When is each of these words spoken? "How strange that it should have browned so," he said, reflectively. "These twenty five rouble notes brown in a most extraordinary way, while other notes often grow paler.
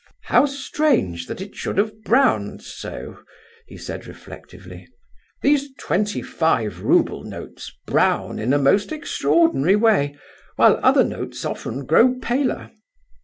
"How 0.23 0.47
strange 0.47 1.27
that 1.27 1.41
it 1.41 1.55
should 1.55 1.77
have 1.77 2.03
browned 2.03 2.63
so," 2.63 3.19
he 3.67 3.77
said, 3.77 4.07
reflectively. 4.07 4.87
"These 5.43 5.75
twenty 5.77 6.23
five 6.23 6.81
rouble 6.81 7.23
notes 7.23 7.71
brown 7.85 8.39
in 8.39 8.51
a 8.51 8.57
most 8.57 8.91
extraordinary 8.91 9.75
way, 9.75 10.17
while 10.55 10.79
other 10.81 11.03
notes 11.03 11.45
often 11.45 11.85
grow 11.85 12.15
paler. 12.19 12.71